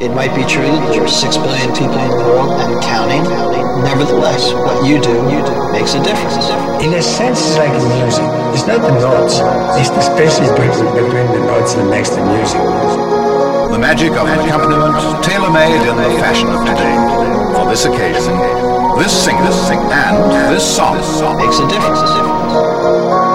It 0.00 0.16
might 0.16 0.32
be 0.32 0.48
true 0.48 0.64
that 0.64 0.96
there 0.96 1.04
are 1.04 1.12
six 1.12 1.36
billion 1.36 1.76
people 1.76 2.00
in 2.00 2.08
the 2.08 2.24
world 2.24 2.56
and 2.56 2.80
counting. 2.80 3.20
Nevertheless, 3.84 4.48
what 4.56 4.80
you 4.88 4.96
do, 4.96 5.12
you 5.28 5.44
do 5.44 5.52
makes 5.76 5.92
a 5.92 6.00
difference. 6.00 6.48
In 6.80 6.96
a 6.96 7.02
sense, 7.04 7.36
it's 7.36 7.60
like 7.60 7.68
music. 8.00 8.24
It's 8.56 8.64
not 8.64 8.80
the 8.80 8.96
notes. 8.96 9.44
It's 9.76 9.92
the 9.92 10.00
spaces 10.00 10.48
between 10.56 11.28
the 11.36 11.44
notes 11.44 11.76
that 11.76 11.84
makes 11.92 12.08
the 12.16 12.24
music. 12.24 12.64
The 13.68 13.76
magic 13.76 14.16
of 14.16 14.24
an 14.24 14.40
accompaniment 14.40 14.96
tailor-made 15.20 15.84
in 15.84 15.96
the 16.00 16.16
fashion 16.16 16.48
of 16.48 16.64
today. 16.64 16.96
For 17.52 17.68
this 17.68 17.84
occasion, 17.84 18.32
this 18.96 19.12
singer 19.12 19.52
and 19.52 20.16
this 20.48 20.64
song 20.64 20.96
makes 21.36 21.60
a 21.60 21.68
difference. 21.68 23.29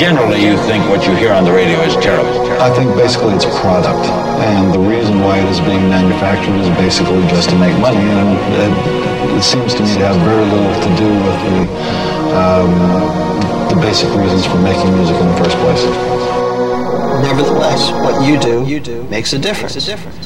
generally 0.00 0.40
you 0.40 0.56
think 0.64 0.80
what 0.88 1.04
you 1.06 1.14
hear 1.14 1.30
on 1.30 1.44
the 1.44 1.52
radio 1.52 1.78
is 1.82 1.92
terrible. 1.96 2.32
I 2.56 2.72
think 2.72 2.88
basically 2.96 3.34
it's 3.34 3.44
a 3.44 3.52
product, 3.60 4.08
and 4.48 4.72
the 4.72 4.78
reason 4.78 5.20
why 5.20 5.36
it 5.36 5.44
is 5.52 5.60
being 5.60 5.92
manufactured 5.92 6.56
is 6.56 6.70
basically 6.80 7.20
just 7.28 7.50
to 7.50 7.56
make 7.58 7.76
money, 7.78 8.00
and 8.00 8.32
it, 8.64 9.36
it 9.36 9.42
seems 9.42 9.74
to 9.74 9.82
me 9.82 9.92
to 10.00 10.06
have 10.08 10.16
very 10.24 10.46
little 10.48 10.72
to 10.72 10.90
do 10.96 11.04
with 11.04 11.38
the, 11.44 11.58
um, 12.32 12.72
the 13.68 13.76
basic 13.76 14.08
reasons 14.16 14.46
for 14.46 14.56
making 14.64 14.88
music 14.96 15.20
in 15.20 15.26
the 15.28 15.36
first 15.36 15.56
place. 15.60 15.84
Nevertheless, 17.20 17.92
what 18.00 18.26
you 18.26 18.40
do, 18.40 18.64
you 18.64 18.80
do 18.80 19.02
makes 19.12 19.34
a 19.34 19.38
difference. 19.38 19.74
Makes 19.76 19.86
a 19.86 19.90
difference. 19.90 20.16